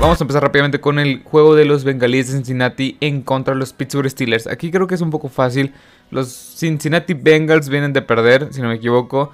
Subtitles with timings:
[0.00, 3.60] vamos a empezar rápidamente con el juego de los bengalíes de Cincinnati en contra de
[3.60, 4.46] los Pittsburgh Steelers.
[4.46, 5.74] Aquí creo que es un poco fácil.
[6.10, 9.30] Los Cincinnati Bengals vienen de perder, si no me equivoco.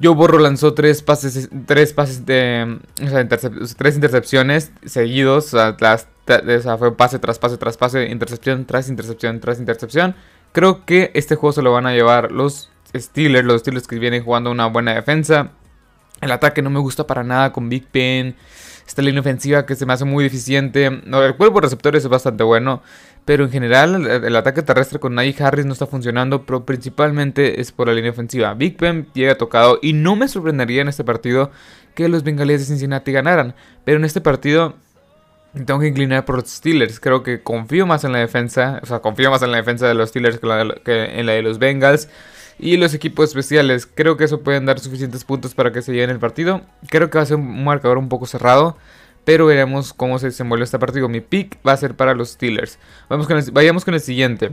[0.00, 3.26] Joe Borro lanzó tres pases, tres pases de, o sea,
[3.76, 9.58] tres intercepciones seguidos, o sea, fue pase tras pase tras pase, intercepción tras intercepción tras
[9.58, 10.14] intercepción.
[10.52, 14.22] Creo que este juego se lo van a llevar los Steelers, los Steelers que vienen
[14.22, 15.50] jugando una buena defensa.
[16.20, 18.36] El ataque no me gusta para nada con Big Ben.
[18.92, 20.84] Esta línea ofensiva que se me hace muy deficiente.
[20.84, 22.82] El cuerpo de receptores es bastante bueno.
[23.24, 26.44] Pero en general el, ataque terrestre con Najee Harris no está funcionando.
[26.44, 28.52] Pero principalmente es por la línea ofensiva.
[28.52, 29.78] Big Ben llega tocado.
[29.80, 31.50] Y no me sorprendería en este partido
[31.94, 33.54] que los bengalíes de Cincinnati ganaran.
[33.86, 34.74] Pero en este partido
[35.54, 37.00] tengo que inclinar por los Steelers.
[37.00, 38.78] Creo que confío más en la defensa.
[38.82, 41.58] O sea, confío más en la defensa de los Steelers que en la de los
[41.58, 42.10] Bengals.
[42.58, 46.10] Y los equipos especiales, creo que eso pueden dar suficientes puntos para que se lleven
[46.10, 46.62] el partido.
[46.88, 48.76] Creo que va a ser un marcador un poco cerrado.
[49.24, 51.08] Pero veremos cómo se desenvuelve este partido.
[51.08, 52.78] Mi pick va a ser para los Steelers.
[53.08, 54.50] Vamos con vayamos con el siguiente.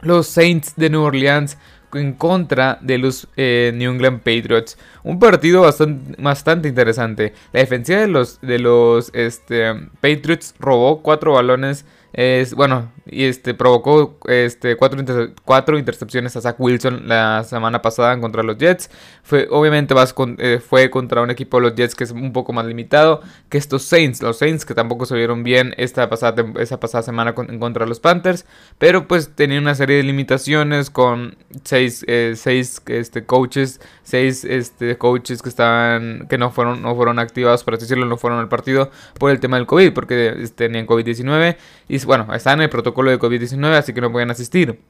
[0.00, 1.56] Los Saints de New Orleans
[1.96, 4.78] en contra de los eh, New England Patriots.
[5.02, 7.32] Un partido bastante, bastante interesante.
[7.52, 13.54] La defensiva de los, de los este, Patriots robó cuatro balones es, bueno, y este
[13.54, 15.02] provocó este, cuatro,
[15.44, 18.90] cuatro, intercepciones a Zach Wilson la semana pasada contra los Jets.
[19.22, 22.52] Fue, obviamente vas eh, fue contra un equipo de los Jets que es un poco
[22.52, 24.22] más limitado que estos Saints.
[24.22, 28.00] Los Saints que tampoco se vieron bien esta pasada, esa pasada semana en contra los
[28.00, 28.44] Panthers.
[28.78, 33.80] Pero pues tenían una serie de limitaciones con seis, eh, seis este, coaches.
[34.02, 36.26] Seis este, coaches que estaban.
[36.28, 39.38] que no fueron, no fueron activados, por así decirlo, no fueron al partido por el
[39.38, 39.92] tema del COVID.
[39.92, 41.56] Porque este, tenían COVID-19.
[41.88, 44.80] Y bueno, están en el protocolo de COVID-19, así que no pueden asistir.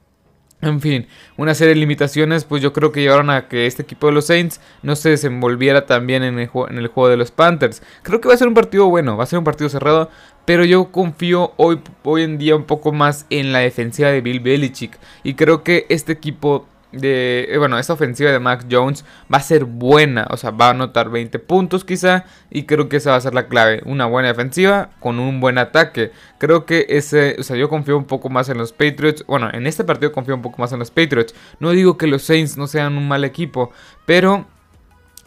[0.59, 4.07] En fin, una serie de limitaciones pues yo creo que llevaron a que este equipo
[4.07, 7.29] de los Saints no se desenvolviera tan bien en el, en el juego de los
[7.29, 7.83] Panthers.
[8.01, 10.09] Creo que va a ser un partido bueno, va a ser un partido cerrado,
[10.45, 14.39] pero yo confío hoy, hoy en día un poco más en la defensiva de Bill
[14.39, 14.97] Belichick.
[15.23, 19.41] Y creo que este equipo de, eh, bueno, esta ofensiva de Mac Jones va a
[19.41, 23.17] ser buena, o sea, va a anotar 20 puntos quizá y creo que esa va
[23.17, 26.11] a ser la clave, una buena defensiva con un buen ataque.
[26.37, 29.67] Creo que ese, o sea, yo confío un poco más en los Patriots, bueno, en
[29.67, 31.35] este partido confío un poco más en los Patriots.
[31.59, 33.71] No digo que los Saints no sean un mal equipo,
[34.05, 34.45] pero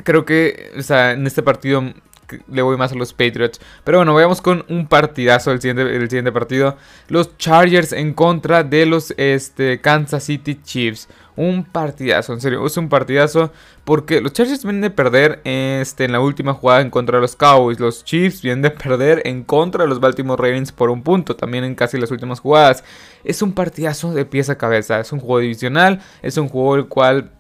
[0.05, 1.83] creo que, o sea, en este partido
[2.49, 3.61] le voy más a los Patriots.
[3.85, 6.77] Pero bueno, vayamos con un partidazo el siguiente, el siguiente partido.
[7.09, 11.09] Los Chargers en contra de los este, Kansas City Chiefs.
[11.41, 13.51] Un partidazo, en serio, es un partidazo
[13.85, 17.35] porque los Chargers vienen de perder este, en la última jugada en contra de los
[17.35, 17.81] Cowboys.
[17.81, 21.65] Los Chiefs vienen de perder en contra de los Baltimore Ravens por un punto, también
[21.65, 22.85] en casi las últimas jugadas.
[23.25, 26.89] Es un partidazo de pieza a cabeza, es un juego divisional, es un juego el
[26.89, 27.31] cual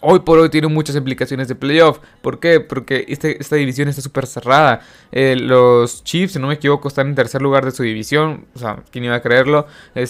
[0.00, 1.98] hoy por hoy tiene muchas implicaciones de playoff.
[2.20, 2.60] ¿Por qué?
[2.60, 4.80] Porque este, esta división está súper cerrada.
[5.10, 8.46] Eh, los Chiefs, si no me equivoco, están en tercer lugar de su división.
[8.54, 9.66] O sea, ¿quién iba a creerlo?
[9.94, 10.06] Eh,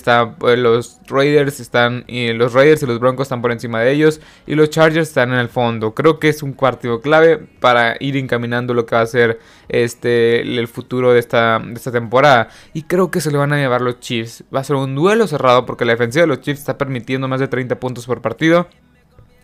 [0.56, 2.04] los Raiders están.
[2.08, 4.20] Los Raiders y los Broncos están por encima de ellos.
[4.46, 5.94] Y los Chargers están en el fondo.
[5.94, 9.38] Creo que es un partido clave para ir encaminando lo que va a ser
[9.68, 12.48] este, el futuro de esta, de esta temporada.
[12.72, 14.44] Y creo que se le van a llevar los Chiefs.
[14.54, 17.40] Va a ser un duelo cerrado porque la defensiva de los Chiefs está permitiendo más
[17.40, 18.68] de 30 puntos por partido.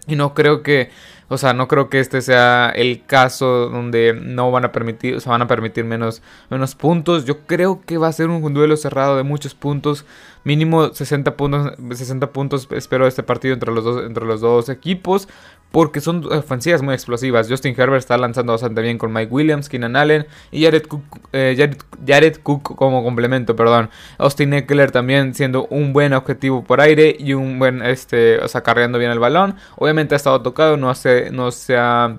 [0.08, 0.90] Y no creo que,
[1.28, 5.20] o sea, no creo que este sea el caso donde no van a permitir, o
[5.20, 7.26] sea, van a permitir menos, menos puntos.
[7.26, 10.06] Yo creo que va a ser un duelo cerrado de muchos puntos.
[10.44, 15.28] Mínimo 60 puntos, 60 puntos espero este partido entre los dos, entre los dos equipos
[15.70, 17.48] porque son ofensivas muy explosivas.
[17.48, 21.02] Justin Herbert está lanzando bastante bien con Mike Williams, Keenan Allen y Jared Cook,
[21.32, 21.70] eh,
[22.06, 23.90] Jared, Cook como complemento, perdón.
[24.18, 28.62] Austin Eckler también siendo un buen objetivo por aire y un buen, este, o sea,
[28.62, 29.56] cargando bien el balón.
[29.76, 32.18] Obviamente ha estado tocado, no, se, no se ha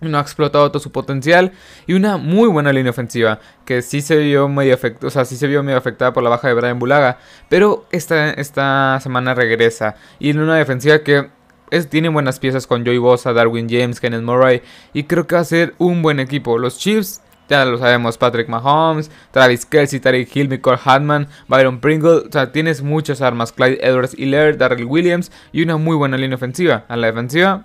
[0.00, 1.52] no ha explotado todo su potencial
[1.86, 5.36] y una muy buena línea ofensiva que sí se vio medio afectada, o sea, sí
[5.36, 7.18] se vio medio afectada por la baja de Brian Bulaga,
[7.48, 11.30] pero esta, esta semana regresa y en una defensiva que
[11.70, 14.62] es, tienen buenas piezas con Joey Bosa, Darwin James, Kenneth Murray.
[14.92, 16.58] Y creo que va a ser un buen equipo.
[16.58, 22.24] Los Chiefs, ya lo sabemos, Patrick Mahomes, Travis Kelsey, Tariq Hill, Michael Hartman, Byron Pringle.
[22.28, 23.52] O sea, tienes muchas armas.
[23.52, 26.84] Clyde Edwards Hiller, Darrell Williams y una muy buena línea ofensiva.
[26.88, 27.64] A la defensiva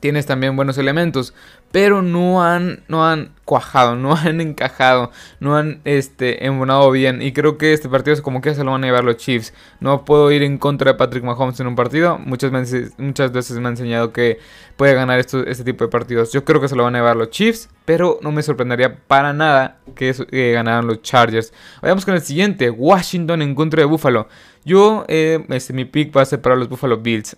[0.00, 1.34] tienes también buenos elementos,
[1.76, 7.20] pero no han, no han cuajado, no han encajado, no han este, embonado bien.
[7.20, 9.52] Y creo que este partido es como que se lo van a llevar los Chiefs.
[9.78, 12.16] No puedo ir en contra de Patrick Mahomes en un partido.
[12.16, 14.38] Muchas veces, muchas veces me ha enseñado que
[14.78, 16.32] puede ganar este tipo de partidos.
[16.32, 19.34] Yo creo que se lo van a llevar los Chiefs, pero no me sorprendería para
[19.34, 20.14] nada que,
[20.54, 21.52] ganaran los Chargers.
[21.82, 24.28] Vayamos con el siguiente: Washington en contra de Buffalo.
[24.64, 27.36] Yo, eh, este, mi pick va a ser para los Buffalo Bills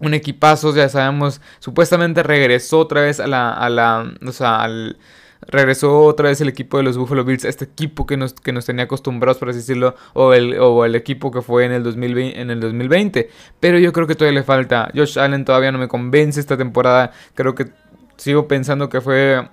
[0.00, 4.98] un equipazo, ya sabemos, supuestamente regresó otra vez a la, a la, o sea, al,
[5.42, 8.66] regresó otra vez el equipo de los Buffalo Bills, este equipo que nos, que nos
[8.66, 12.40] tenía acostumbrados, por así decirlo, o el, o el equipo que fue en el, 2020,
[12.40, 13.30] en el 2020.
[13.60, 14.90] Pero yo creo que todavía le falta.
[14.94, 17.12] Josh Allen todavía no me convence esta temporada.
[17.34, 17.68] Creo que
[18.16, 19.48] sigo pensando que fue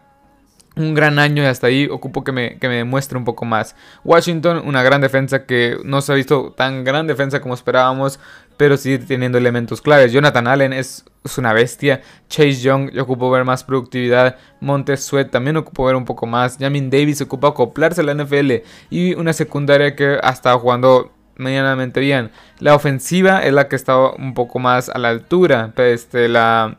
[0.75, 3.75] un gran año y hasta ahí ocupo que me, que me demuestre un poco más.
[4.03, 8.19] Washington, una gran defensa que no se ha visto tan gran defensa como esperábamos,
[8.57, 10.11] pero sigue teniendo elementos claves.
[10.11, 11.05] Jonathan Allen es,
[11.37, 12.01] una bestia.
[12.29, 14.37] Chase Young, yo ocupo ver más productividad.
[14.61, 16.57] Montez Sweat también ocupo ver un poco más.
[16.59, 18.63] Jamin Davis ocupa acoplarse a la NFL.
[18.89, 22.31] Y una secundaria que ha estado jugando medianamente bien.
[22.59, 25.73] La ofensiva es la que está un poco más a la altura.
[25.77, 26.77] Este, la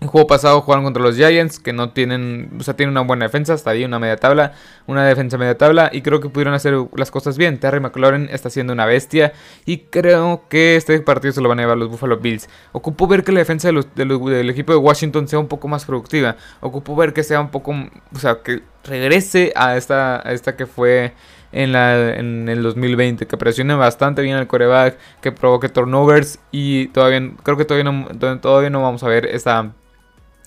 [0.00, 3.24] el juego pasado jugaron contra los Giants, que no tienen, o sea, tienen una buena
[3.24, 4.52] defensa, hasta ahí una media tabla,
[4.86, 7.58] una defensa media tabla, y creo que pudieron hacer las cosas bien.
[7.58, 9.32] Terry McLaurin está siendo una bestia,
[9.66, 12.48] y creo que este partido se lo van a llevar los Buffalo Bills.
[12.70, 16.36] Ocupo ver que la defensa del equipo de Washington sea un poco más productiva.
[16.60, 20.66] Ocupo ver que sea un poco, o sea, que regrese a esta, a esta que
[20.66, 21.12] fue
[21.50, 26.86] en, la, en el 2020, que presione bastante bien el coreback, que provoque turnovers, y
[26.88, 29.72] todavía, creo que todavía no, todavía no vamos a ver esta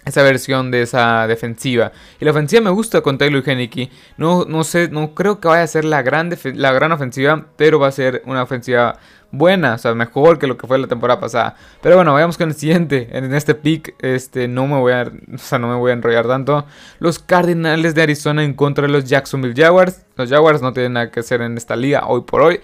[0.05, 1.91] esa versión de esa defensiva.
[2.19, 3.89] Y la ofensiva me gusta con Taylor Henneke.
[4.17, 7.79] No, no sé, no creo que vaya a ser la gran, la gran ofensiva, pero
[7.79, 8.99] va a ser una ofensiva
[9.31, 11.55] buena, o sea, mejor que lo que fue la temporada pasada.
[11.81, 13.09] Pero bueno, vayamos con el siguiente.
[13.11, 16.27] En este pick, este, no me voy a, o sea, no me voy a enrollar
[16.27, 16.65] tanto.
[16.99, 20.05] Los Cardinals de Arizona en contra de los Jacksonville Jaguars.
[20.17, 22.59] Los Jaguars no tienen nada que hacer en esta liga hoy por hoy.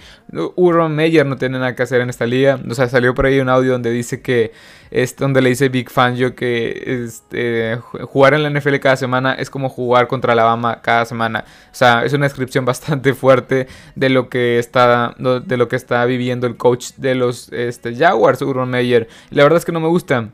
[0.55, 2.59] Urban Meyer no tiene nada que hacer en esta liga.
[2.69, 4.51] O sea, salió por ahí un audio donde dice que,
[4.91, 9.33] es donde le dice Big Fan yo que este, jugar en la NFL cada semana
[9.33, 11.45] es como jugar contra Alabama cada semana.
[11.71, 16.05] O sea, es una descripción bastante fuerte de lo que está, de lo que está
[16.05, 19.07] viviendo el coach de los este, Jaguars, Urban Meyer.
[19.29, 20.29] la verdad es que no me gusta.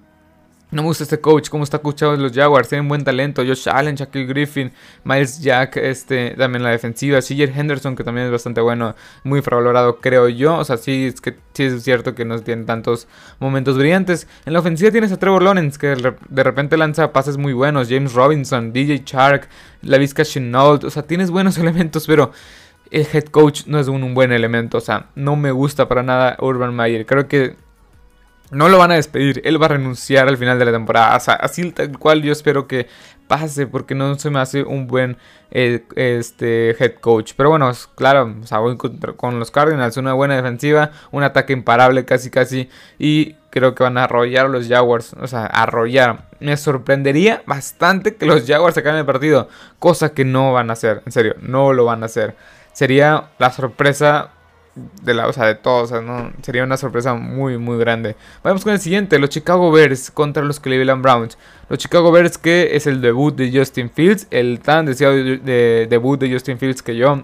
[0.74, 2.68] No me gusta este coach, cómo está coachado los Jaguars.
[2.68, 3.46] Tienen buen talento.
[3.46, 4.72] Josh Allen, Shaquille Griffin,
[5.04, 7.20] Miles Jack, este, también la defensiva.
[7.20, 10.58] CJ Henderson, que también es bastante bueno, muy infravalorado, creo yo.
[10.58, 13.08] O sea, sí es, que, sí es cierto que no tiene tantos
[13.40, 14.28] momentos brillantes.
[14.48, 15.90] En la ofensiva tienes a Trevor Lawrence, que
[16.30, 17.88] de repente lanza pases muy buenos.
[17.88, 19.50] James Robinson, DJ Shark,
[19.84, 20.86] Lavisca Chenault.
[20.86, 22.32] O sea, tienes buenos elementos, pero
[22.92, 24.78] el head coach no es un, buen elemento.
[24.78, 27.06] O sea, no me gusta para nada Urban Meyer.
[27.06, 27.56] Creo que
[28.52, 29.42] no lo van a despedir.
[29.44, 31.18] Él va a renunciar al final de la temporada.
[31.18, 32.88] O sea, así tal cual yo espero que
[33.28, 33.66] pase.
[33.66, 35.18] Porque no se me hace un buen
[35.50, 37.34] eh, este, head coach.
[37.36, 39.98] Pero bueno, claro, o sea, voy con, los Cardinals.
[39.98, 40.92] Una buena defensiva.
[41.12, 42.70] Un ataque imparable casi casi.
[43.00, 45.14] Y creo que van a arrollar a los Jaguars.
[45.20, 46.30] O sea, arrollar.
[46.40, 49.48] Me sorprendería bastante que los Jaguars acaben el partido.
[49.80, 51.02] Cosa que no van a hacer.
[51.08, 52.36] En serio, no lo van a hacer
[52.74, 54.32] sería la sorpresa
[54.76, 55.94] de la, o sea, de todos,
[56.42, 58.16] sería una sorpresa muy, muy grande.
[58.44, 61.38] Vamos con el siguiente, los Chicago Bears contra los Cleveland Browns.
[61.70, 66.20] Los Chicago Bears que es el debut de Justin Fields, el tan deseado de, debut
[66.20, 67.24] de Justin Fields que yo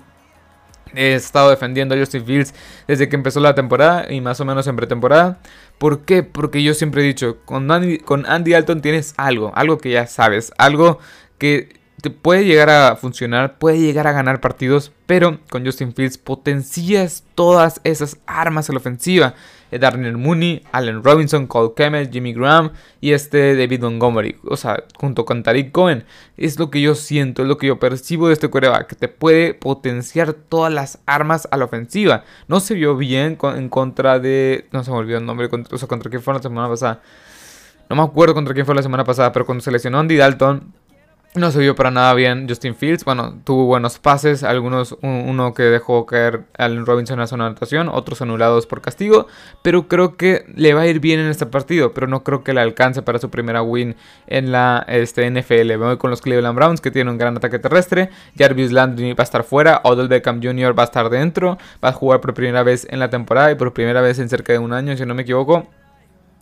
[0.96, 2.54] he estado defendiendo a Justin Fields
[2.88, 5.40] desde que empezó la temporada y más o menos en pretemporada.
[5.80, 6.22] ¿Por qué?
[6.24, 11.00] Porque yo siempre he dicho, con Andy Alton tienes algo, algo que ya sabes, algo
[11.40, 16.18] que te puede llegar a funcionar, puede llegar a ganar partidos, pero con Justin Fields
[16.18, 19.34] potencias todas esas armas a la ofensiva.
[19.72, 24.84] Eh, Darnell Mooney, Allen Robinson, Cole Kemet, Jimmy Graham y este David Montgomery, o sea,
[24.96, 26.06] junto con Tariq Cohen.
[26.38, 29.07] Es lo que yo siento, es lo que yo percibo de este coreback, que te
[29.07, 32.23] puede potenciar todas las armas a la ofensiva.
[32.47, 34.68] No se vio bien en contra de...
[34.71, 37.02] No se me olvidó el nombre, o sea, contra quién fue la semana pasada.
[37.90, 40.73] No me acuerdo contra quién fue la semana pasada, pero cuando se lesionó Andy Dalton,
[41.36, 43.06] no se vio para nada bien Justin Fields.
[43.06, 44.44] Bueno, tuvo buenos pases.
[44.44, 47.88] Algunos, uno que dejó caer Allen Robinson en la zona de anotación.
[47.88, 49.28] Otros anulados por castigo.
[49.62, 51.94] Pero creo que le va a ir bien en este partido.
[51.94, 53.95] Pero no creo que le alcance para su primera win
[54.28, 55.68] en la este, NFL.
[55.68, 58.09] Me voy con los Cleveland Browns que tienen un gran ataque terrestre.
[58.38, 59.81] Jarvis Landry va a estar fuera.
[59.83, 60.78] Odell Beckham Jr.
[60.78, 61.57] va a estar dentro.
[61.83, 64.54] Va a jugar por primera vez en la temporada y por primera vez en cerca
[64.54, 65.68] de un año, si no me equivoco.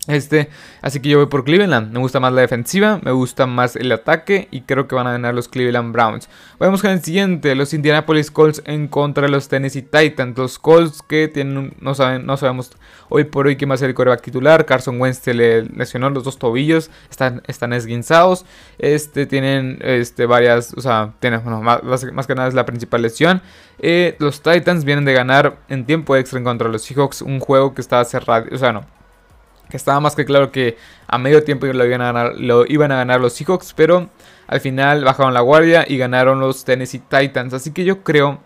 [0.07, 0.49] Este,
[0.81, 1.91] así que yo voy por Cleveland.
[1.91, 5.11] Me gusta más la defensiva, me gusta más el ataque y creo que van a
[5.11, 6.29] ganar los Cleveland Browns.
[6.59, 10.37] Vamos con el siguiente, los Indianapolis Colts en contra de los Tennessee Titans.
[10.37, 12.71] Los Colts que tienen, no saben, no sabemos
[13.09, 14.65] hoy por hoy quién va a ser el coreback titular.
[14.65, 18.45] Carson Wentz le lesionó los dos tobillos, están, están esguinzados.
[18.79, 23.41] Este, tienen este, varias, o sea, tienen, bueno, más, que nada es la principal lesión.
[23.79, 27.39] Eh, los Titans vienen de ganar en tiempo extra en contra de los Seahawks, un
[27.39, 28.97] juego que estaba cerrado, o sea, no
[29.69, 32.91] que estaba más que claro que a medio tiempo lo iban a ganar, lo iban
[32.91, 34.09] a ganar los Seahawks, pero
[34.47, 37.53] al final bajaron la guardia y ganaron los Tennessee Titans.
[37.53, 38.39] Así que yo creo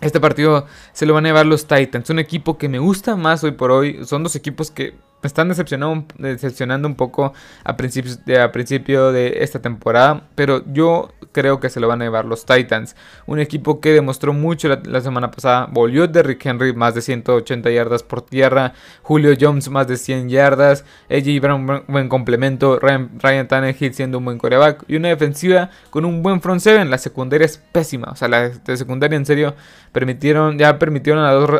[0.00, 2.08] este partido se lo van a llevar los Titans.
[2.10, 4.04] Un equipo que me gusta más hoy por hoy.
[4.04, 7.32] Son dos equipos que me están decepcionando, decepcionando un poco
[7.64, 10.22] a, principios de, a principio de esta temporada.
[10.34, 12.96] Pero yo creo que se lo van a llevar los Titans.
[13.26, 15.68] Un equipo que demostró mucho la, semana pasada.
[15.70, 18.72] Volvió Derrick Henry más de 180 yardas por tierra.
[19.02, 20.84] Julio Jones más de 100 yardas.
[21.10, 22.78] AJ Brown buen complemento.
[22.78, 24.84] Ryan, Tannehill siendo un buen coreback.
[24.88, 26.90] Y una defensiva con un buen front seven.
[26.90, 28.08] La secundaria es pésima.
[28.12, 29.54] O sea, la de secundaria en serio
[29.92, 31.50] permitieron, ya permitieron a dos,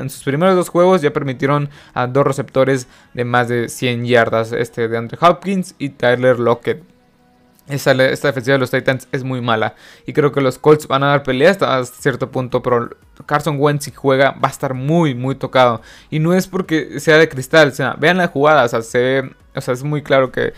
[0.00, 4.52] en sus primeros dos juegos ya permitieron a dos receptores de más de 100 yardas.
[4.52, 6.82] Este de Andre Hopkins y Tyler Lockett.
[7.68, 9.74] Esta, defensiva de los Titans es muy mala.
[10.06, 12.62] Y creo que los Colts van a dar pelea hasta cierto punto.
[12.62, 12.90] Pero
[13.26, 15.80] Carson Wentz si juega va a estar muy, muy tocado.
[16.10, 17.72] Y no es porque sea de cristal.
[17.98, 18.68] Vean la jugada.
[18.68, 19.20] Se,
[19.54, 20.52] o sea, es muy claro que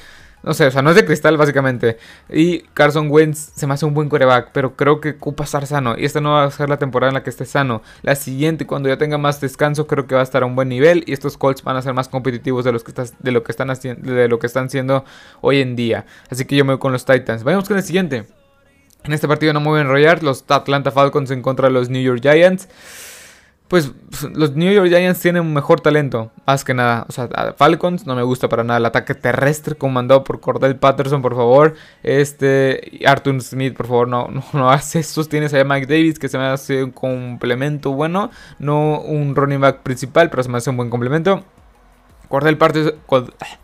[0.44, 1.96] no sé, o sea, no es de cristal básicamente.
[2.28, 5.94] Y Carson Wentz se me hace un buen coreback, pero creo que ocupa estar sano.
[5.96, 7.82] Y esta no va a ser la temporada en la que esté sano.
[8.02, 10.68] La siguiente, cuando ya tenga más descanso, creo que va a estar a un buen
[10.68, 11.02] nivel.
[11.06, 14.28] Y estos Colts van a ser más competitivos de, los que lo, que están de
[14.28, 15.04] lo que están siendo
[15.40, 16.04] hoy en día.
[16.28, 17.42] Así que yo me voy con los Titans.
[17.42, 18.26] Vayamos con el siguiente.
[19.04, 20.22] En este partido no me voy a enrollar.
[20.22, 22.68] Los Atlanta Falcons en contra de los New York Giants.
[23.68, 23.92] Pues
[24.34, 27.06] los New York Giants tienen mejor talento, más que nada.
[27.08, 28.78] O sea, Falcons no me gusta para nada.
[28.78, 31.74] El ataque terrestre comandado por Cordell Patterson, por favor.
[32.02, 35.24] Este, Arthur Smith, por favor, no, no, no haces eso.
[35.24, 38.30] Tienes a Mike Davis, que se me hace un complemento bueno.
[38.58, 41.42] No un running back principal, pero se me hace un buen complemento.
[42.28, 42.94] Cordell Patterson,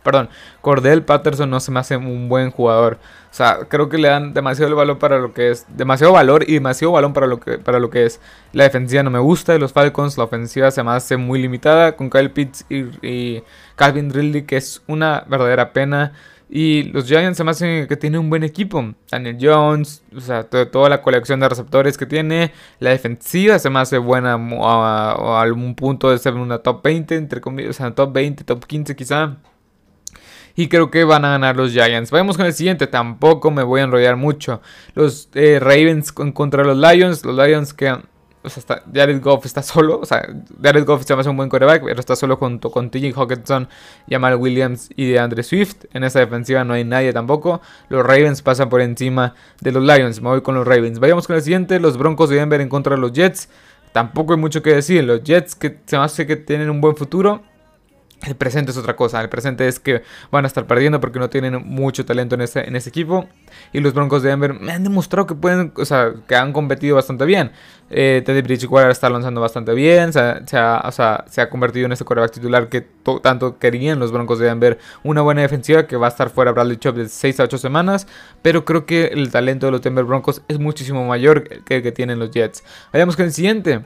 [0.03, 0.29] perdón,
[0.61, 2.97] Cordell Patterson no se me hace un buen jugador.
[3.31, 6.55] O sea, creo que le dan demasiado valor para lo que es, demasiado valor y
[6.55, 8.19] demasiado balón para lo que para lo que es.
[8.51, 11.95] La defensiva no me gusta de los Falcons, la ofensiva se me hace muy limitada
[11.95, 13.43] con Kyle Pitts y, y
[13.75, 16.13] Calvin Ridley que es una verdadera pena.
[16.53, 18.93] Y los Giants se me hacen que tiene un buen equipo.
[19.09, 22.51] Daniel Jones, o sea, toda la colección de receptores que tiene.
[22.79, 27.39] La defensiva se me hace buena a, algún punto de ser una top 20, entre
[27.39, 29.37] comillas, o sea, top 20, top 15 quizá.
[30.53, 32.11] Y creo que van a ganar los Giants.
[32.11, 32.85] Vamos con el siguiente.
[32.85, 34.61] Tampoco me voy a enrollar mucho.
[34.93, 37.23] Los eh, Ravens contra los Lions.
[37.23, 37.97] Los Lions que
[38.43, 39.99] o sea, está, Jared Goff está solo.
[39.99, 40.27] O sea,
[40.61, 43.67] Jared Goff se llama un buen quarterback, pero está solo junto con TJ Hawkinson,
[44.09, 45.85] Jamal Williams y de Andre Swift.
[45.93, 47.61] En esa defensiva no hay nadie tampoco.
[47.89, 50.21] Los Ravens pasan por encima de los Lions.
[50.21, 50.99] Me voy con los Ravens.
[50.99, 51.79] Vayamos con el siguiente.
[51.79, 53.49] Los Broncos de Denver en contra de los Jets.
[53.91, 55.03] Tampoco hay mucho que decir.
[55.03, 57.43] Los Jets que se me hace que tienen un buen futuro.
[58.23, 59.19] El presente es otra cosa.
[59.21, 62.67] El presente es que van a estar perdiendo porque no tienen mucho talento en ese,
[62.67, 63.27] en ese equipo.
[63.73, 66.95] Y los Broncos de Denver me han demostrado que pueden, o sea, que han competido
[66.95, 67.51] bastante bien.
[67.89, 70.13] Eh, Teddy Bridgewater está lanzando bastante bien.
[70.13, 72.87] Se ha, o sea, se ha convertido en ese quarterback titular que
[73.23, 74.77] tanto querían los Broncos de Denver.
[75.03, 78.07] Una buena defensiva que va a estar fuera Bradley Chubb de 6 a 8 semanas.
[78.43, 81.91] Pero creo que el talento de los Denver Broncos es muchísimo mayor que el que
[81.91, 82.63] tienen los Jets.
[82.93, 83.81] Vayamos con el siguiente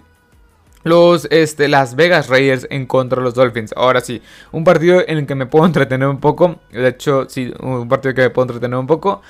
[0.86, 3.74] los este, Las Vegas Raiders en contra de los Dolphins.
[3.76, 6.60] Ahora sí, un partido en el que me puedo entretener un poco.
[6.72, 9.22] De hecho, sí, un partido que me puedo entretener un poco.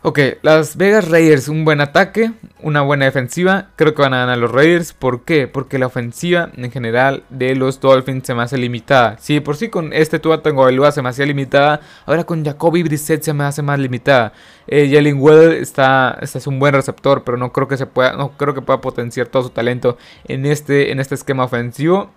[0.00, 2.30] Ok, Las Vegas Raiders, un buen ataque,
[2.62, 3.70] una buena defensiva.
[3.74, 4.92] Creo que van a ganar los Raiders.
[4.92, 5.48] ¿Por qué?
[5.48, 9.16] Porque la ofensiva en general de los Dolphins se me hace limitada.
[9.18, 13.22] Si por sí con este Tua Tagovailoa se me hacía limitada, ahora con Jacoby Brissett
[13.24, 14.32] se me hace más limitada.
[14.68, 18.12] Eh, Jalen Weddle está, este es un buen receptor, pero no creo que se pueda,
[18.12, 22.12] no creo que pueda potenciar todo su talento en este, en este esquema ofensivo.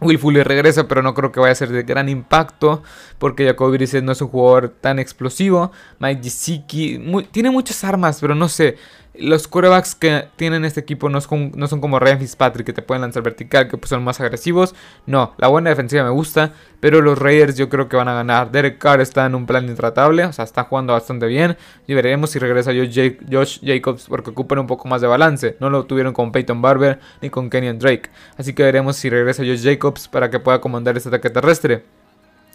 [0.00, 2.82] Will Fuller regresa, pero no creo que vaya a ser de gran impacto.
[3.18, 5.72] Porque Jacoby Brissett no es un jugador tan explosivo.
[5.98, 8.76] Mike Gesicki tiene muchas armas, pero no sé
[9.14, 13.22] los quarterbacks que tienen este equipo no son, como Ryan Fitzpatrick que te pueden lanzar
[13.22, 14.74] vertical, que pues son más agresivos.
[15.06, 18.50] No, la buena defensiva me gusta, pero los Raiders yo creo que van a ganar.
[18.50, 21.56] Derek Carr está en un plan intratable, o sea, está jugando bastante bien.
[21.86, 25.56] Y veremos si regresa Josh, Jacobs porque ocupan un poco más de balance.
[25.60, 28.10] No lo tuvieron con Peyton Barber ni con Kenyon Drake.
[28.36, 31.84] Así que veremos si regresa Josh Jacobs para que pueda comandar este ataque terrestre.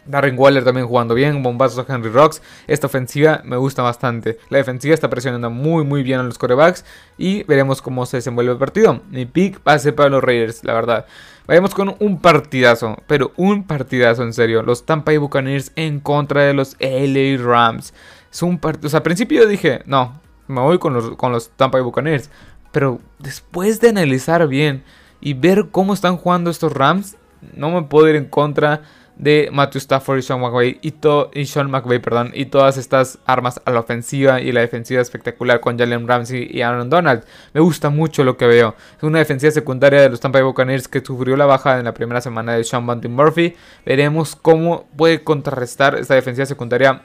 [0.05, 2.41] Darren Waller también jugando bien, bombazos a Henry Rocks.
[2.67, 4.38] Esta ofensiva me gusta bastante.
[4.50, 6.85] La defensiva está presionando muy muy bien a los corebacks
[7.17, 9.01] y veremos cómo se desenvuelve el partido.
[9.09, 11.05] Mi pick va a ser para los Raiders, la verdad.
[11.47, 14.63] Vayamos con un partidazo, pero un partidazo en serio.
[14.63, 17.93] Los Tampa Bay Buccaneers en contra de los LA Rams.
[18.31, 21.31] Es un partido, o sea, al principio yo dije, no, me voy con los, con
[21.31, 22.29] los Tampa Bay Buccaneers.
[22.71, 24.83] Pero después de analizar bien
[25.21, 27.15] y ver cómo están jugando estos Rams,
[27.53, 28.81] no me puedo ir en contra
[29.17, 30.93] de Matthew Stafford y Sean McVay y,
[31.34, 35.60] y Sean McVay, perdón, y todas estas armas a la ofensiva y la defensiva espectacular
[35.60, 37.24] con Jalen Ramsey y Aaron Donald.
[37.53, 38.75] Me gusta mucho lo que veo.
[38.98, 41.93] Es una defensiva secundaria de los Tampa Bay Buccaneers que sufrió la baja en la
[41.93, 43.55] primera semana de Sean Bunting Murphy.
[43.86, 47.03] Veremos cómo puede contrarrestar esta defensiva secundaria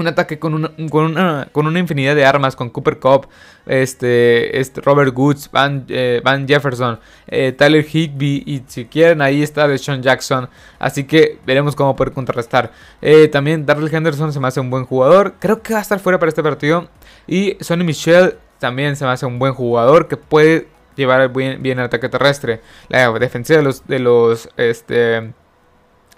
[0.00, 3.28] un ataque con una, con una, con una infinidad de armas, con Cooper Cup,
[3.66, 9.42] este, este Robert Woods, Van, eh, Van Jefferson, eh, Tyler Higby y si quieren ahí
[9.42, 10.48] está Sean Jackson.
[10.78, 12.72] Así que veremos cómo poder contrarrestar.
[13.02, 15.34] Eh, también Darrell Henderson se me hace un buen jugador.
[15.38, 16.88] Creo que va a estar fuera para este partido.
[17.26, 21.78] Y Sonny Michel también se me hace un buen jugador que puede llevar bien, bien
[21.78, 22.60] el ataque terrestre.
[22.88, 25.32] La defensiva de los, de los este,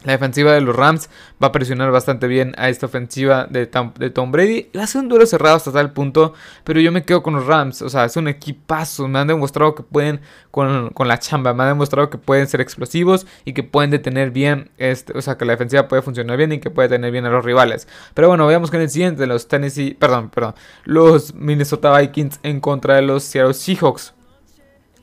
[0.05, 1.11] la defensiva de los Rams
[1.43, 4.71] va a presionar bastante bien a esta ofensiva de Tom, Brady.
[4.77, 6.33] Va a ser un duelo cerrado hasta tal punto,
[6.65, 7.83] pero yo me quedo con los Rams.
[7.83, 9.09] O sea, es un equipazo.
[9.09, 11.53] Me han demostrado que pueden con, la chamba.
[11.53, 14.71] Me han demostrado que pueden ser explosivos y que pueden detener bien.
[14.79, 17.31] Este, o sea, que la defensiva puede funcionar bien y que puede detener bien a
[17.31, 17.87] los rivales.
[18.15, 19.27] Pero bueno, veamos con el siguiente.
[19.27, 20.55] Los Tennessee, perdón, perdón.
[20.85, 24.15] Los Minnesota Vikings en contra de los Seattle Seahawks.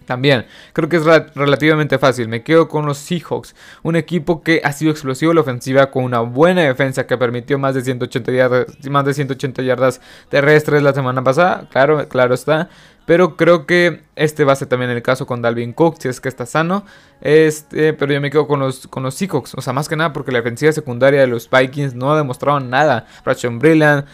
[0.07, 1.03] También, creo que es
[1.35, 2.29] relativamente fácil.
[2.29, 6.21] Me quedo con los Seahawks, un equipo que ha sido explosivo la ofensiva con una
[6.21, 9.99] buena defensa que permitió más de 180 yardas, más de 180 yardas
[10.29, 11.67] terrestres la semana pasada.
[11.69, 12.69] Claro, claro está.
[13.05, 16.21] Pero creo que este va a ser también el caso con Dalvin Cook, si es
[16.21, 16.85] que está sano.
[17.19, 19.55] Este, pero yo me quedo con los, con los Seahawks.
[19.55, 22.61] O sea, más que nada porque la defensiva secundaria de los Vikings no ha demostrado
[22.61, 23.07] nada.
[23.25, 24.05] Rachel Brilliant,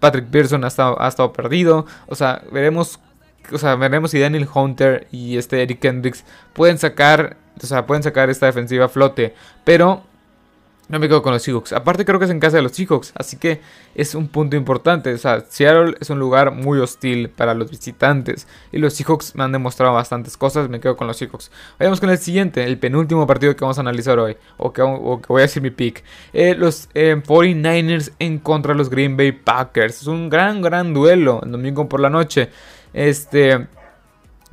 [0.00, 1.84] Patrick Pearson ha estado, ha estado perdido.
[2.06, 2.98] O sea, veremos
[3.52, 8.02] o sea, veremos si Daniel Hunter y este Eric Kendricks pueden sacar, o sea, pueden
[8.02, 9.34] sacar esta defensiva a flote,
[9.64, 10.02] pero
[10.88, 11.72] no me quedo con los Seahawks.
[11.72, 13.60] Aparte creo que es en casa de los Seahawks, así que
[13.94, 15.14] es un punto importante.
[15.14, 19.44] O sea, Seattle es un lugar muy hostil para los visitantes y los Seahawks me
[19.44, 21.50] han demostrado bastantes cosas, me quedo con los Seahawks.
[21.78, 25.40] Vayamos con el siguiente, el penúltimo partido que vamos a analizar hoy, o que, voy
[25.40, 26.04] a decir mi pick.
[26.32, 30.02] Eh, los 49ers eh, en contra de los Green Bay Packers.
[30.02, 32.50] Es un gran, gran duelo el domingo por la noche.
[32.94, 33.66] Este.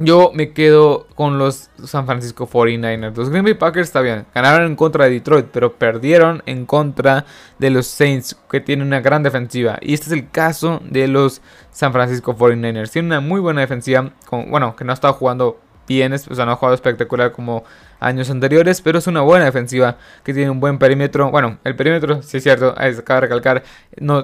[0.03, 3.15] Yo me quedo con los San Francisco 49ers.
[3.15, 4.25] Los Green Bay Packers está bien.
[4.33, 7.25] Ganaron en contra de Detroit, pero perdieron en contra
[7.60, 9.77] de los Saints, que tienen una gran defensiva.
[9.79, 12.89] Y este es el caso de los San Francisco 49ers.
[12.89, 14.12] Tienen una muy buena defensiva.
[14.31, 17.63] bueno, que no ha estado jugando bien, o sea, no ha jugado espectacular como
[18.00, 21.29] años anteriores, pero es una buena defensiva que tiene un buen perímetro.
[21.29, 23.63] Bueno, el perímetro, sí es cierto, acaba de recalcar,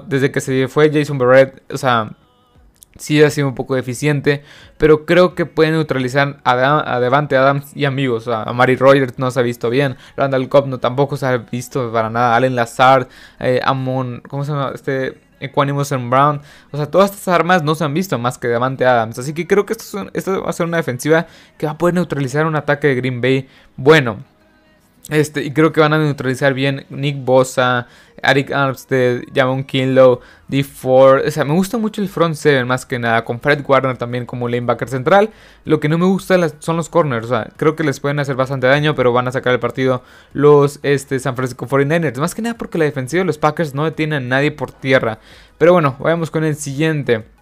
[0.06, 2.10] desde que se fue Jason Barrett, o sea,
[2.98, 4.42] sí ha sido un poco deficiente,
[4.76, 8.28] pero creo que puede neutralizar a, Devante Adams y amigos.
[8.28, 11.90] A, Mari Rogers no se ha visto bien, Randall Cobb no tampoco se ha visto
[11.92, 13.08] para nada, Allen Lazard,
[13.40, 14.72] eh, Amon, ¿cómo se llama?
[14.74, 16.40] Este Equanimous and Brown,
[16.72, 19.46] o sea, todas estas armas no se han visto más que Devante Adams, así que
[19.46, 22.56] creo que esto, esto va a ser una defensiva que va a poder neutralizar un
[22.56, 24.24] ataque de Green Bay bueno.
[25.08, 27.86] Este, y creo que van a neutralizar bien Nick Bosa,
[28.22, 31.26] Eric Armstead, Jamon Kinlow, D4.
[31.26, 34.26] O sea, me gusta mucho el front seven más que nada, con Fred Warner también
[34.26, 35.30] como lanebacker central.
[35.64, 37.26] Lo que no me gusta son los corners.
[37.26, 40.02] O sea, creo que les pueden hacer bastante daño, pero van a sacar el partido
[40.34, 42.18] los este, San Francisco 49ers.
[42.18, 45.20] Más que nada porque la defensiva de los Packers no detiene a nadie por tierra.
[45.56, 47.37] Pero bueno, vayamos con el siguiente.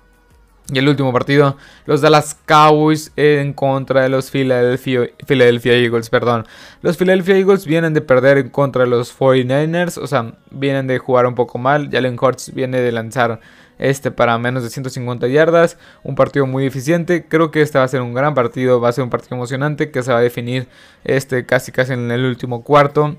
[0.72, 6.44] Y el último partido, los Dallas Cowboys en contra de los Philadelphia, Eagles, perdón.
[6.82, 10.98] Los Philadelphia Eagles vienen de perder en contra de los 49ers, o sea, vienen de
[10.98, 11.88] jugar un poco mal.
[11.92, 13.38] Jalen Hurts viene de lanzar
[13.78, 17.26] este para menos de 150 yardas, un partido muy eficiente.
[17.28, 19.92] Creo que este va a ser un gran partido, va a ser un partido emocionante
[19.92, 20.66] que se va a definir
[21.04, 23.16] este casi casi en el último cuarto.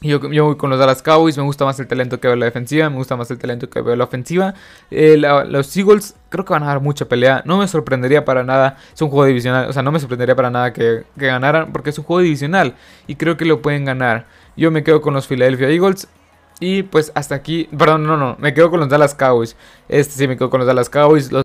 [0.00, 2.88] Yo, voy con los Dallas Cowboys, me gusta más el talento que veo la defensiva,
[2.88, 4.54] me gusta más el talento que veo la ofensiva.
[4.92, 8.76] Eh, los Eagles creo que van a dar mucha pelea, no me sorprendería para nada,
[8.94, 11.98] es un juego divisional, o sea, no me sorprendería para nada que, ganaran, porque es
[11.98, 12.76] un juego divisional
[13.08, 14.26] y creo que lo pueden ganar.
[14.56, 16.06] Yo me quedo con los Philadelphia Eagles
[16.60, 19.56] y pues hasta aquí, perdón, no, no, me quedo con los Dallas Cowboys.
[19.88, 21.32] Este sí me quedo con los Dallas Cowboys.
[21.32, 21.42] Los